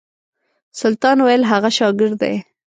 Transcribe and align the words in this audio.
سلطان 0.79 1.17
ویل 1.21 1.43
هغه 1.51 1.69
شاګرد 1.77 2.15
دی. 2.21 2.35